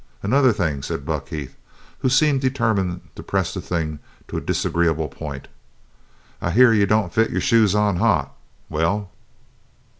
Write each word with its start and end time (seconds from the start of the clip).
"Another 0.23 0.51
thing," 0.51 0.81
said 0.81 1.05
Buck 1.05 1.27
Heath, 1.29 1.55
who 1.99 2.09
seemed 2.09 2.41
determined 2.41 3.01
to 3.15 3.21
press 3.21 3.53
the 3.53 3.61
thing 3.61 3.99
to 4.29 4.37
a 4.37 4.41
disagreeable 4.41 5.09
point. 5.09 5.47
"I 6.41 6.49
hear 6.49 6.73
you 6.73 6.87
don't 6.87 7.13
fit 7.13 7.29
your 7.29 7.39
shoes 7.39 7.75
on 7.75 7.97
hot. 7.97 8.35
Well?" 8.67 9.11